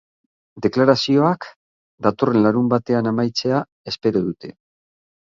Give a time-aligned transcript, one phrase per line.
[0.65, 1.45] Deklarazioak
[2.07, 3.59] datorren larunbatean amaitzea
[3.93, 4.51] espero dute.